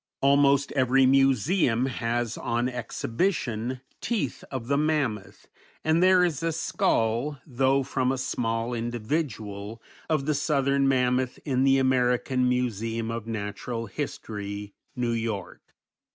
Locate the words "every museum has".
0.71-2.35